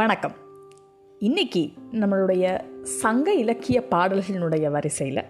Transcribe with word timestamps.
வணக்கம். 0.00 0.32
இன்னைக்கு 1.18 1.70
நம்மளுடைய 1.92 2.60
சங்க 2.82 3.34
இலக்கிய 3.34 3.86
பாடல்களினுடைய 3.90 4.70
வரிசையில் 4.70 5.22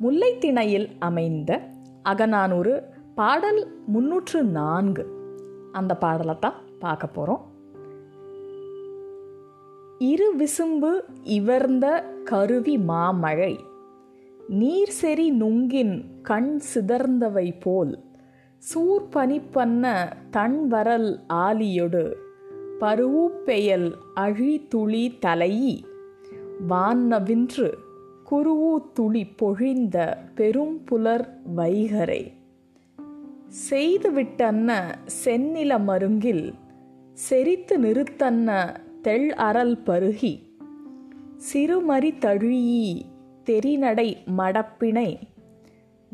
முல்லைத்திணையில் 0.00 0.88
அமைந்த 0.98 1.60
அகநானூறு 2.02 2.82
பாடல் 3.14 3.82
முன்னூற்று 3.86 4.42
நான்கு 4.42 5.06
அந்த 5.72 5.94
பாடலை 5.94 6.38
தான் 6.38 6.54
பார்க்க 6.78 7.06
போகிறோம் 7.06 7.52
இரு 9.98 10.36
விசும்பு 10.36 11.00
இவர்ந்த 11.22 12.04
கருவி 12.24 12.78
மாமழை 12.78 13.58
நீர் 14.48 14.92
செறி 15.02 15.30
நுங்கின் 15.30 16.04
கண் 16.22 16.60
சிதர்ந்தவை 16.74 17.60
போல் 17.60 18.04
சூர் 18.58 19.02
சூர்பனிப்பன்ன 19.02 20.12
தன்வரல் 20.30 21.20
ஆலியொடு 21.28 22.14
பருவூப்பெயல் 22.80 23.92
அழிதுளி 24.16 25.18
தலையி. 25.26 25.82
வான்னவின்று 26.68 27.74
குருவூத்துளி 28.30 29.24
பொழிந்த 29.42 30.16
பெரும்புலர் 30.36 31.28
வைகரை. 31.56 32.32
செய்துவிட்டன்ன 33.70 34.94
செந்நில 35.24 35.78
மருங்கில் 35.78 36.52
செரித்து 37.30 37.78
நிறுத்தன்ன 37.78 38.76
தெள் 39.02 39.34
அறல் 39.34 39.78
பருகி. 39.86 40.42
சிறுமறி 41.36 42.10
தழியி 42.10 43.02
தெரிநடை 43.44 44.16
மடப்பினை. 44.38 45.16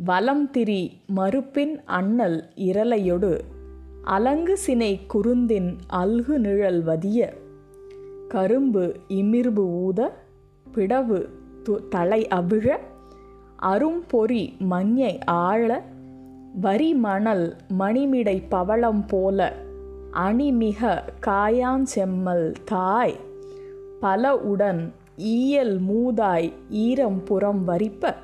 வலம் 0.05 0.51
திரி 0.51 0.91
மறுப்பின் 1.17 1.81
அண்ணல் 1.85 2.45
இரலையொடு 2.57 3.39
அலங்கு 4.05 4.59
சினை 4.67 5.01
குருந்தின் 5.15 5.77
அல்கு 5.93 6.37
நிழல் 6.39 6.87
வதிய 6.87 7.33
கரும்பு 8.29 8.95
இமிர்பு 9.09 9.65
ஊத 9.85 10.17
பிடவு 10.73 11.29
து 11.65 11.89
தலை 11.89 12.27
அவிழ 12.35 12.77
அரும்பொறி 13.63 14.57
மஞ்சை 14.59 15.19
ஆழ 15.25 15.83
வரி 16.61 16.95
மணல் 16.95 17.57
மணிமிடை 17.79 18.43
பவளம் 18.49 19.07
போல 19.07 19.53
அணிமிக 20.13 20.99
காயாஞ்செம்மல் 21.27 22.55
தாய் 22.65 23.17
பல 24.01 24.37
உடன் 24.39 24.95
ஈயல் 25.17 25.81
மூதாய் 25.89 26.53
ஈரம் 26.69 27.23
புறம் 27.23 27.69
வரிப்ப. 27.69 28.15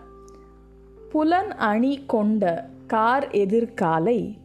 புலன் 1.09 1.53
அணி 1.57 1.99
கொண்ட 2.07 2.69
கார் 2.87 3.29
எதிர்காலை 3.31 4.39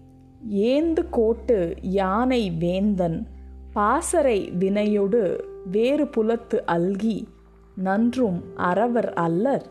ஏந்து 0.50 1.06
கோட்டு 1.10 1.76
யானை 1.82 2.52
வேந்தன் 2.52 3.28
பாசறை 3.74 4.52
வினையொடு 4.60 5.40
வேறு 5.72 6.08
புலத்து 6.08 6.64
அல்கி 6.68 7.28
நன்றும் 7.76 8.44
அறவர் 8.58 9.14
அல்லர். 9.14 9.66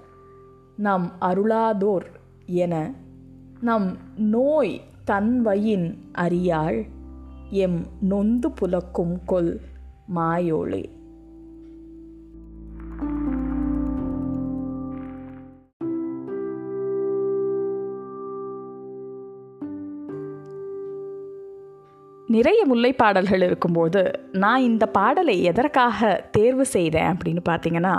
நம் 0.77 1.13
அருளாதோர் 1.21 2.07
என 2.47 2.95
நம் 3.61 3.97
நோய் 4.17 4.81
தன்வயின் 5.05 5.99
அறியாள். 6.13 6.85
எம் 7.51 7.87
நொந்து 8.01 8.51
புலக்கும் 8.51 9.25
கொல் 9.25 9.61
மாயோளே 10.15 10.91
நிறைய 22.33 22.65
முல்லை 22.65 22.93
பாடல்கள் 22.93 23.43
இருக்கும்போது 23.43 24.03
நான் 24.33 24.63
இந்த 24.63 24.87
பாடலை 24.87 25.43
எதற்காக 25.43 26.29
தேர்வு 26.31 26.67
செய்தேன் 26.67 27.11
அப்படின்னு 27.13 27.43
பார்த்தீங்கன்னா 27.49 27.95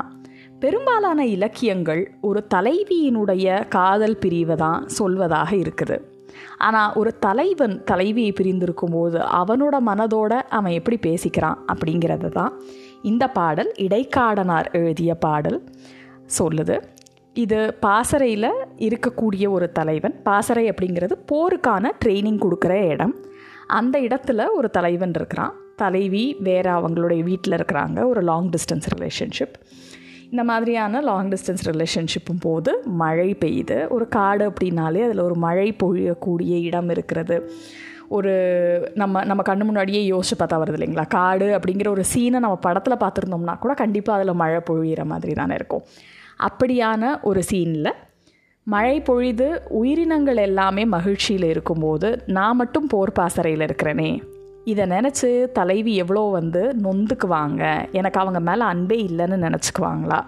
பெரும்பாலான 0.59 1.25
இலக்கியங்கள் 1.25 2.01
ஒரு 2.21 2.47
தலைவியினுடைய 2.53 3.67
காதல் 3.67 4.17
பிரிவை 4.17 4.55
தான் 4.55 4.87
சொல்வதாக 4.97 5.51
இருக்குது. 5.63 5.97
ஆனால் 6.57 6.93
ஒரு 6.93 7.11
தலைவன் 7.17 7.83
தலைவியை 7.83 8.31
பிரிந்திருக்கும் 8.31 8.91
போது 8.91 9.19
அவனோட 9.41 9.75
மனதோட 9.89 10.33
அவன் 10.57 10.71
எப்படி 10.71 10.99
பேசிக்கிறான் 11.07 11.59
அப்படிங்கிறது 11.73 12.29
தான் 12.29 12.53
இந்த 13.01 13.27
பாடல் 13.27 13.71
இடைக்காடனார் 13.85 14.71
எழுதிய 14.71 15.15
பாடல் 15.15 15.59
சொல்லுது. 16.39 16.77
இது 17.33 17.75
பாசறையில் 17.79 18.51
இருக்கக்கூடிய 18.87 19.45
ஒரு 19.49 19.71
தலைவன். 19.71 20.21
பாசறை 20.23 20.69
அப்படிங்கிறது 20.71 21.15
போருக்கான 21.31 21.91
ட்ரைனிங் 22.05 22.43
கொடுக்குற 22.45 22.89
இடம். 22.91 23.15
அந்த 23.67 23.99
இடத்துல 23.99 24.45
ஒரு 24.55 24.69
தலைவன் 24.69 25.13
இருக்கிறான். 25.15 25.53
தலைவி 25.75 26.35
வேறு 26.39 26.71
அவங்களுடைய 26.71 27.23
வீட்டில் 27.23 27.57
இருக்கிறாங்க 27.57 28.05
ஒரு 28.05 28.21
லாங் 28.21 28.49
டிஸ்டன்ஸ் 28.49 28.87
ரிலேஷன்ஷிப் 28.97 29.53
இந்த 30.29 30.43
மாதிரியான 30.43 31.01
லாங் 31.01 31.29
டிஸ்டன்ஸ் 31.29 31.65
ரிலேஷன்ஷிப்பும் 31.65 32.39
போது 32.39 32.81
மழை 32.85 33.35
பெய்யுது. 33.39 33.87
ஒரு 33.87 34.07
காடு 34.07 34.49
அப்படின்னாலே 34.49 35.03
அதில் 35.03 35.19
ஒரு 35.19 35.35
மழை 35.35 35.75
பொழியக்கூடிய 35.83 36.61
இடம் 36.61 36.89
இருக்கிறது. 36.89 37.51
ஒரு 38.09 38.33
நம்ம 38.95 39.23
நம்ம 39.23 39.55
கண்ணு 39.55 39.63
முன்னாடியே 39.63 40.11
யோசிச்சு 40.11 40.35
பார்த்தா 40.39 40.53
வருது 40.53 40.75
இல்லைங்களா? 40.75 41.07
காடு 41.07 41.59
அப்படிங்கிற 41.59 41.89
ஒரு 41.89 42.03
சீனை 42.15 42.29
நம்ம 42.29 42.55
படத்தில் 42.55 42.97
பார்த்துருந்தோம்னா 42.97 43.59
கூட 43.59 43.73
கண்டிப்பாக 43.73 44.21
அதில் 44.21 44.33
மழை 44.33 44.61
பொழியிற 44.69 45.05
மாதிரி 45.05 45.33
தானே 45.33 45.53
இருக்கும். 45.53 45.83
அப்படியான 46.47 47.21
ஒரு 47.21 47.43
சீனில் 47.43 47.93
மழை 48.67 49.01
பொழிது 49.01 49.47
உயிரினங்கள் 49.69 50.35
எல்லாமே 50.35 50.85
மகிழ்ச்சியில் 50.85 51.43
இருக்கும்போது 51.43 52.23
நான் 52.25 52.55
மட்டும் 52.55 52.87
போர் 52.87 53.11
பாசறையில் 53.11 53.59
இருக்கிறேனே. 53.59 54.21
இதை 54.63 54.85
நினச்சி 54.85 55.51
தலைவி 55.51 55.95
எவ்வளோ 55.95 56.21
வந்து 56.21 56.75
நொந்துக்குவாங்க. 56.83 57.63
எனக்கு 57.91 58.19
அவங்க 58.19 58.39
மேலே 58.39 58.61
அன்பே 58.61 58.97
இல்லைன்னு 59.05 59.37
நினச்சிக்குவாங்களா? 59.45 60.19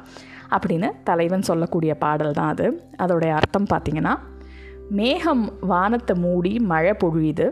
அப்படின்னு 0.49 0.89
தலைவன் 1.03 1.41
சொல்லக்கூடிய 1.41 1.93
பாடல் 1.95 2.33
தான் 2.33 2.47
அது. 2.47 2.81
அதோடைய 2.97 3.29
அர்த்தம் 3.29 3.67
பார்த்திங்கன்னா 3.73 4.13
மேகம் 4.89 5.53
வானத்தை 5.61 6.15
மூடி 6.15 6.59
மழை 6.59 6.93
பொழியுது. 7.03 7.47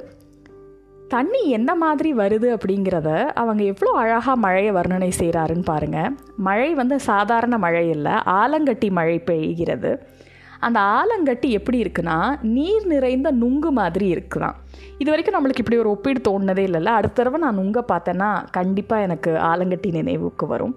தண்ணி 1.07 1.50
என்ன 1.50 1.75
மாதிரி 1.75 2.13
வருது 2.13 2.57
அப்படிங்கிறத 2.57 3.09
அவங்க 3.25 3.63
எவ்வளோ 3.63 3.91
அழகாக 4.00 4.35
மழையை 4.35 4.73
வர்ணனை 4.73 5.12
செய்கிறாருன்னு 5.19 5.66
பாருங்கள் 5.66 6.16
மழை 6.38 6.73
வந்து 6.73 7.00
சாதாரண 7.00 7.57
மழை 7.57 7.90
இல்லை 7.90 8.12
ஆலங்கட்டி 8.12 8.91
மழை 8.91 9.22
பெய்கிறது. 9.25 9.94
அந்த 10.66 10.80
ஆலங்கட்டி 10.80 11.50
எப்படி 11.50 11.81
இருக்குன்னா 11.81 12.42
நீர் 12.42 12.86
நிறைந்த 12.86 13.31
நுங்கு 13.31 13.72
மாதிரி 13.72 14.14
இருக்குதான் 14.14 14.53
இது 14.98 15.09
வரைக்கும் 15.09 15.36
நம்மளுக்கு 15.36 15.58
இப்படி 15.58 15.78
ஒரு 15.78 15.90
ஒப்பீடு 15.90 16.22
தோணுனதே 16.22 16.68
இல்லைல்ல. 16.68 16.86
அடுத்த 16.86 17.24
தடவை 17.24 17.40
நான் 17.40 17.58
நுங்க 17.58 17.84
பார்த்தேன்னா 17.88 18.52
கண்டிப்பாக 18.52 19.02
எனக்கு 19.02 19.31
ஆலங்கட்டி 19.31 19.92
நினைவுக்கு 19.92 20.48
வரும். 20.48 20.76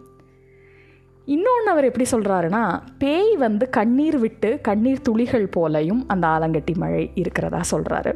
இன்னொன்று 1.24 1.70
அவர் 1.70 1.84
எப்படி 1.84 2.10
சொல்கிறாருன்னா 2.10 2.80
பேய் 2.98 3.36
வந்து 3.36 3.70
கண்ணீர் 3.70 4.18
விட்டு 4.18 4.58
கண்ணீர் 4.62 5.00
துளிகள் 5.00 5.46
போலையும் 5.46 6.04
அந்த 6.08 6.26
ஆலங்கட்டி 6.26 6.76
மழை 6.76 7.10
இருக்கிறதா 7.14 7.60
சொல்கிறாரு 7.70 8.14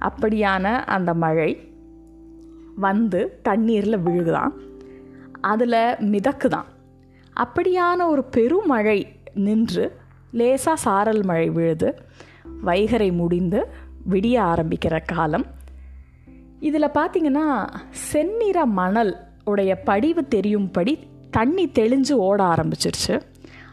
அப்படியான 0.00 0.62
அந்த 0.84 1.14
மழை 1.14 1.72
வந்து 2.76 3.38
தண்ணீரில் 3.42 3.98
விழுகுதான். 3.98 4.52
அதில் 5.40 5.94
மிதக்குதான். 5.98 6.64
அப்படியான 7.40 8.06
ஒரு 8.06 8.24
பெருமழை 8.24 9.06
நின்று 9.34 9.97
லேசாக 10.30 10.76
சாரல் 10.76 11.24
மழை 11.24 11.50
விழுது 11.50 11.94
வைகரை 12.64 13.12
முடிந்து 13.12 13.68
விடிய 14.10 14.40
ஆரம்பிக்கிற 14.40 15.00
காலம். 15.06 15.46
இதில் 16.60 16.94
பார்த்திங்கன்னா 16.94 17.66
செந்நிற 17.90 18.66
மணல் 18.66 19.16
உடைய 19.44 19.80
படிவு 19.80 20.28
தெரியும்படி 20.28 20.98
தண்ணி 21.30 21.68
தெளிஞ்சு 21.68 22.12
ஓட 22.12 22.44
ஆரம்பிச்சிருச்சு. 22.44 23.20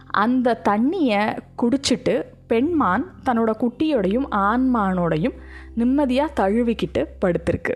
அந்த 0.06 0.62
தண்ணியை 0.70 1.38
குடிச்சிட்டு 1.58 2.24
பெண்மான் 2.48 3.14
தன்னோட 3.26 3.52
குட்டியோடையும் 3.60 4.26
ஆண்மானோடையும் 4.32 5.34
நிம்மதியாக 5.76 6.50
தழுவிக்கிட்டு 6.50 7.06
படுத்திருக்கு. 7.26 7.74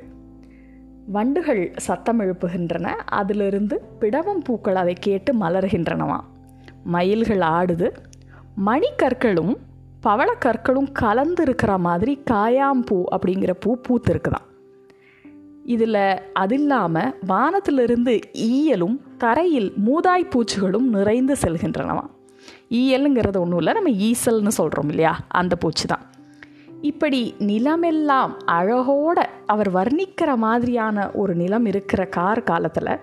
வண்டுகள் 1.08 1.74
சத்தம் 1.76 2.20
எழுப்புகின்றன 2.20 2.84
அதிலிருந்து 3.06 3.82
பிடவம் 4.00 4.44
பூக்கள் 4.44 4.76
அதை 4.76 4.94
கேட்டு 4.94 5.36
மலர்கின்றனவாம். 5.36 6.24
மயில்கள் 6.84 7.38
ஆடுது 7.38 7.92
மணிக்கற்களும் 8.66 9.58
பவளக்கற்களும் 10.04 10.92
கலந்து 10.92 11.44
இருக்கிற 11.44 11.78
மாதிரி 11.78 12.22
காயாம்பூ 12.32 13.04
அப்படிங்கிற 13.16 13.54
பூ 13.60 13.78
பூத்திருக்குதான் 13.90 14.48
இதில் 15.64 16.32
அது 16.34 16.56
இல்லாமல் 16.56 17.16
வானத்திலிருந்து 17.28 18.20
ஈயலும் 18.38 19.00
தரையில் 19.18 19.74
மூதாய் 19.86 20.30
பூச்சிகளும் 20.30 20.90
நிறைந்து 20.90 21.36
செல்கின்றனவாம். 21.42 22.10
ஈயலுங்கிறது 22.70 23.38
ஒன்றும் 23.38 23.58
இல்லை 23.58 23.74
நம்ம 23.74 23.90
ஈசல்னு 23.90 24.48
சொல்கிறோம் 24.48 24.88
இல்லையா? 24.88 25.20
அந்த 25.28 25.56
பூச்சி 25.56 25.88
தான் 25.88 26.10
இப்படி 26.82 27.36
நிலமெல்லாம் 27.40 28.38
அழகோட 28.48 29.26
அவர் 29.46 29.74
வர்ணிக்கிற 29.74 30.36
மாதிரியான 30.36 31.12
ஒரு 31.12 31.36
நிலம் 31.36 31.66
இருக்கிற 31.66 32.06
கார் 32.06 32.44
காலத்தில் 32.44 33.00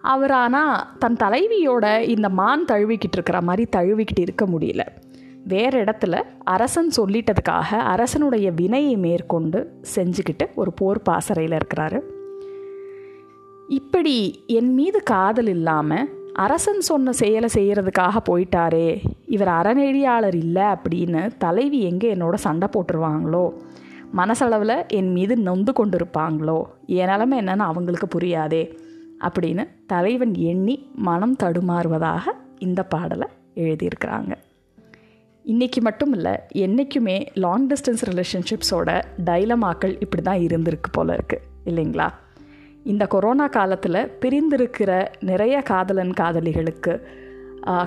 அவர் 0.00 0.30
ஆனால் 0.30 0.86
தன் 0.98 1.16
தலைவியோட 1.24 2.00
இந்த 2.00 2.28
மான் 2.28 2.64
தழுவிக்கிட்டு 2.64 3.12
இருக்கிற 3.12 3.40
மாதிரி 3.40 3.68
தழுவிக்கிட்டு 3.76 4.20
இருக்க 4.20 4.46
முடியல. 4.46 4.80
வேறு 5.44 5.84
இடத்துல 5.84 6.22
அரசன் 6.44 6.90
சொல்லிட்டதுக்காக 6.96 7.74
அரசனுடைய 7.74 8.50
வினையை 8.50 8.96
மேற்கொண்டு 8.96 9.80
செஞ்சுக்கிட்டு 9.94 10.54
ஒரு 10.54 10.72
போர் 10.72 11.02
பாசறையில் 11.02 11.58
இருக்கிறாரு. 11.58 12.00
இப்படி 13.68 14.44
என் 14.46 14.74
மீது 14.74 15.02
காதல் 15.02 15.46
இல்லாமல் 15.46 16.08
அரசன் 16.32 16.80
சொன்ன 16.80 17.12
செயலை 17.12 17.48
செய்கிறதுக்காக 17.54 18.16
போயிட்டாரே 18.30 19.00
இவர் 19.26 19.48
அறநெறியாளர் 19.48 20.34
இல்லை 20.34 20.62
அப்படின்னு 20.62 21.30
தலைவி 21.38 21.82
எங்கே 21.82 22.14
என்னோட 22.14 22.34
சண்டை 22.34 22.68
போட்டுருவாங்களோ? 22.72 23.52
மனசளவில் 24.12 24.86
என் 24.86 25.12
மீது 25.12 25.36
நொந்து 25.36 25.72
கொண்டிருப்பாங்களோ? 25.72 26.62
என் 26.86 27.06
நிலமை 27.06 27.38
என்னன்னு 27.38 27.58
அவங்களுக்கு 27.58 28.18
புரியாதே. 28.18 28.78
அப்படின்னு 29.20 29.64
தலைவன் 29.86 30.34
எண்ணி 30.34 30.76
மனம் 30.94 31.36
தடுமாறுவதாக 31.42 32.24
இந்த 32.58 32.82
பாடலை 32.82 33.28
எழுதியிருக்கிறாங்க. 33.54 34.32
இன்றைக்கி 35.44 35.80
மட்டும் 35.80 36.12
இல்லை 36.12 36.32
என்றைக்குமே 36.48 37.26
லாங் 37.34 37.68
டிஸ்டன்ஸ் 37.68 38.02
ரிலேஷன்ஷிப்ஸோட 38.08 39.02
டைலமாக்கள் 39.24 39.94
இப்படி 40.00 40.22
தான் 40.22 40.38
இருந்திருக்கு 40.38 40.90
போல 40.92 41.16
இருக்குது 41.16 41.46
இல்லைங்களா? 41.66 42.08
இந்த 42.84 43.06
கொரோனா 43.06 43.46
காலத்தில் 43.46 44.00
பிரிந்திருக்கிற 44.20 45.06
நிறைய 45.20 45.62
காதலன் 45.62 46.12
காதலிகளுக்கு 46.12 46.92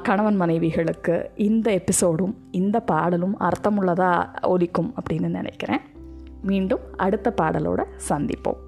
கணவன் 0.03 0.39
மனைவிகளுக்கு 0.41 1.15
இந்த 1.35 1.67
எபிசோடும் 1.81 2.33
இந்த 2.51 2.79
பாடலும் 2.79 3.37
அர்த்தமுள்ளதாக 3.39 4.25
ஒலிக்கும் 4.41 4.93
அப்படின்னு 4.97 5.29
நினைக்கிறேன். 5.37 5.85
மீண்டும் 6.41 6.83
அடுத்த 6.97 7.33
பாடலோட 7.41 7.81
சந்திப்போம். 8.09 8.61